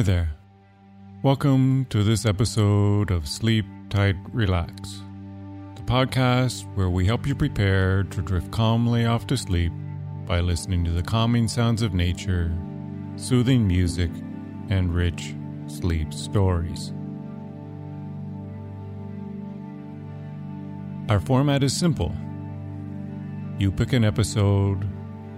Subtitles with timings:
[0.00, 0.30] Hi there.
[1.22, 5.02] Welcome to this episode of Sleep Tight Relax,
[5.76, 9.70] the podcast where we help you prepare to drift calmly off to sleep
[10.24, 12.50] by listening to the calming sounds of nature,
[13.16, 14.10] soothing music,
[14.70, 15.34] and rich
[15.66, 16.94] sleep stories.
[21.10, 22.14] Our format is simple.
[23.58, 24.88] You pick an episode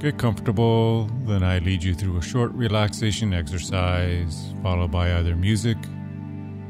[0.02, 5.76] Get comfortable, then I lead you through a short relaxation exercise, followed by either music,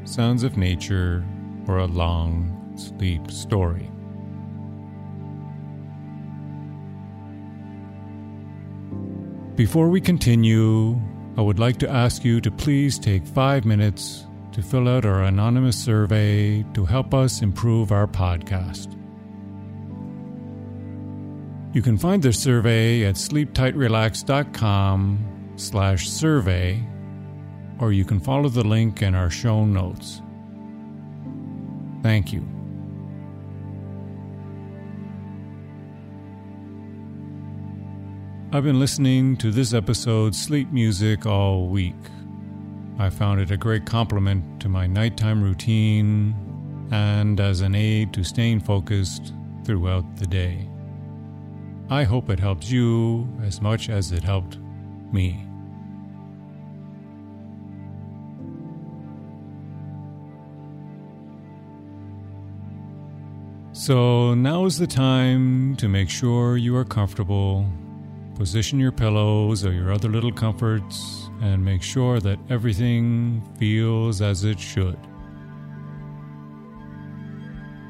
[0.03, 1.25] sounds of nature,
[1.67, 3.89] or a long sleep story.
[9.55, 11.01] Before we continue,
[11.35, 15.23] I would like to ask you to please take five minutes to fill out our
[15.23, 18.95] anonymous survey to help us improve our podcast.
[21.73, 26.83] You can find the survey at sleeptightrelax.com slash survey,
[27.79, 30.21] or you can follow the link in our show notes.
[32.03, 32.47] Thank you.
[38.51, 41.95] I've been listening to this episode's sleep music all week.
[42.99, 46.35] I found it a great complement to my nighttime routine
[46.91, 49.33] and as an aid to staying focused
[49.65, 50.69] throughout the day.
[51.93, 54.57] I hope it helps you as much as it helped
[55.11, 55.45] me.
[63.73, 67.69] So now is the time to make sure you are comfortable.
[68.37, 74.45] Position your pillows or your other little comforts and make sure that everything feels as
[74.45, 74.97] it should.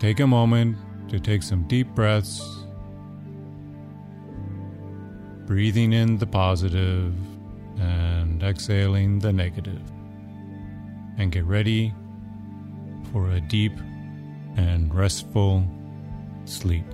[0.01, 0.75] Take a moment
[1.07, 2.62] to take some deep breaths
[5.45, 7.13] breathing in the positive
[7.79, 9.81] and exhaling the negative.
[11.17, 11.93] And get ready
[13.11, 13.77] for a deep
[14.57, 15.63] and restful
[16.45, 16.85] sleep.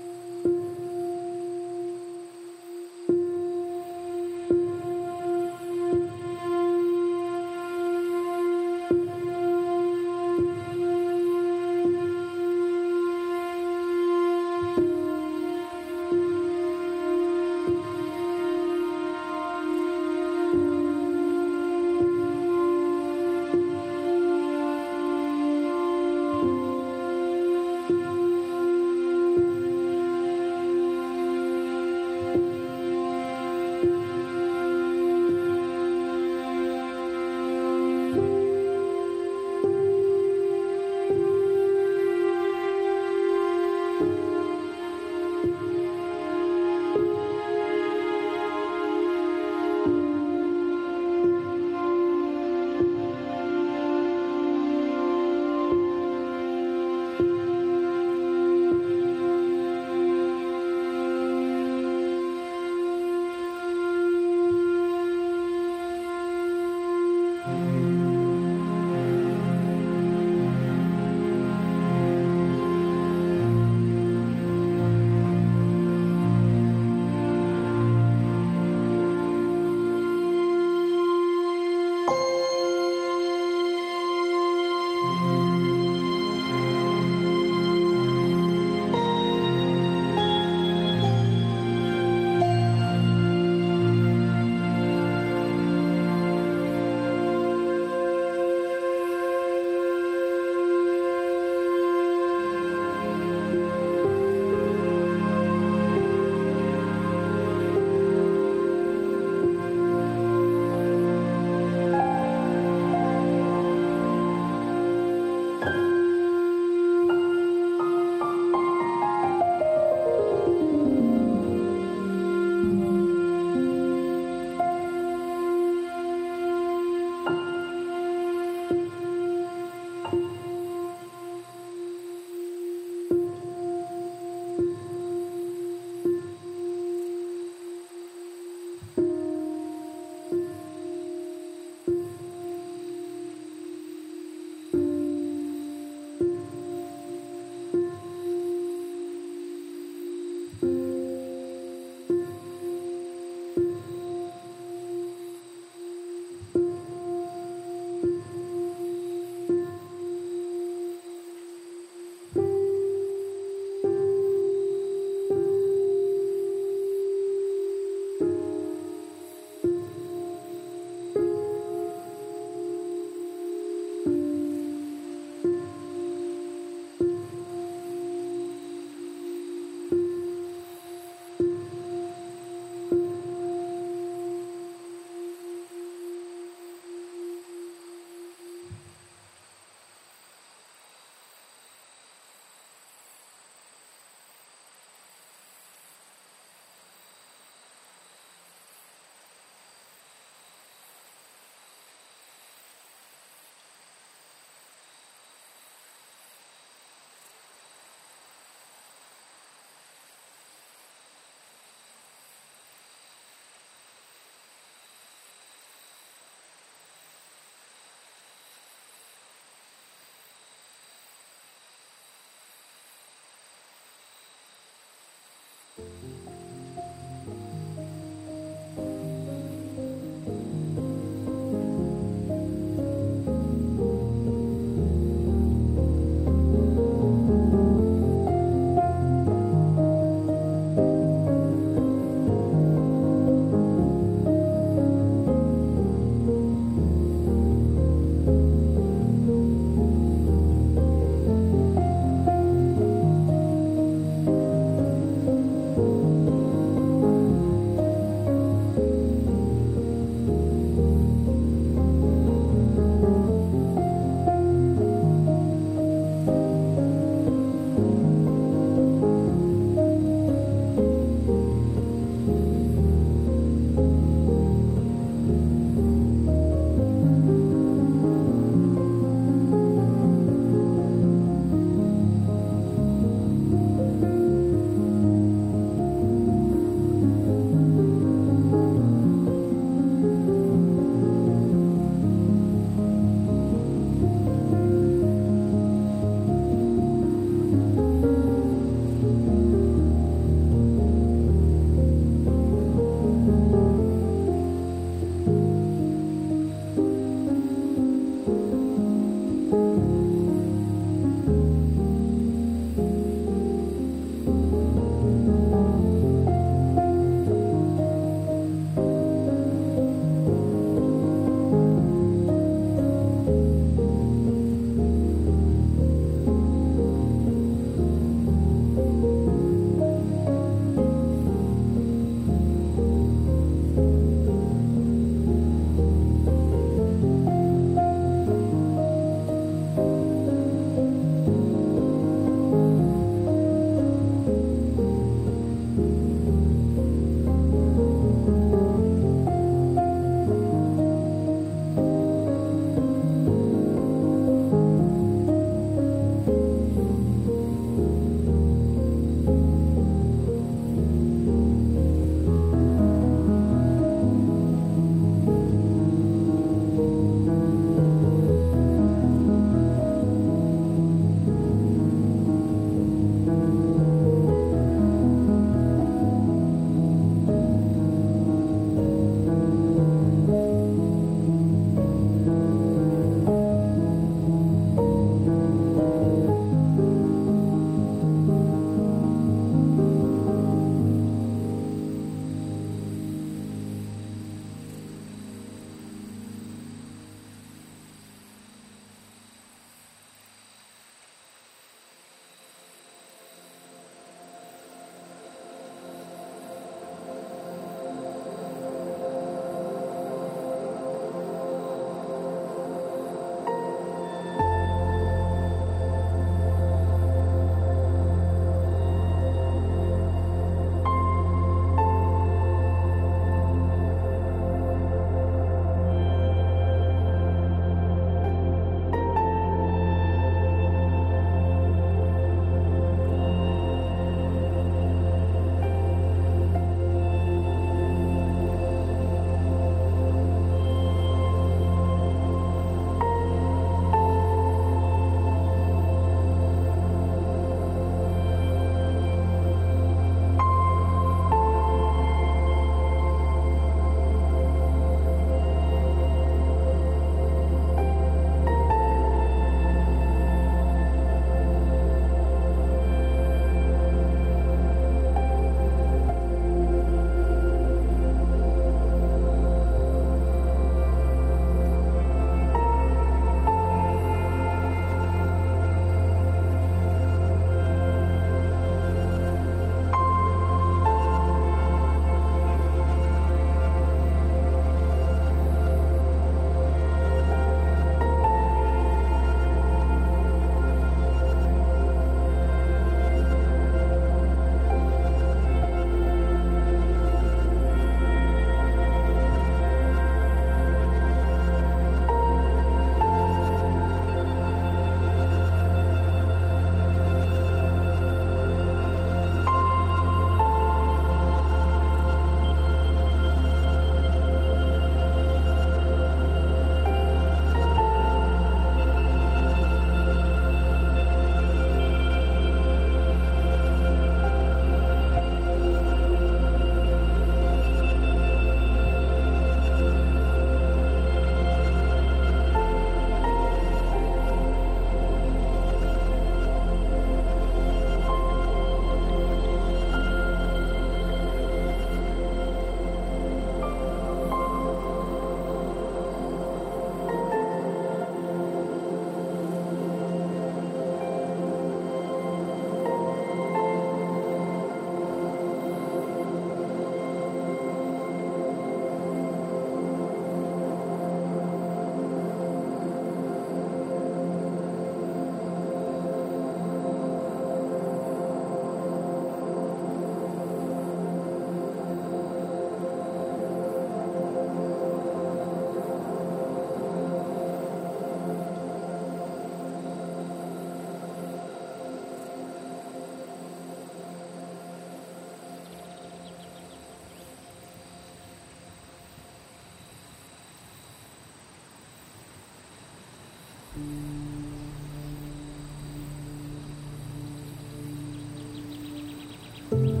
[599.71, 600.00] You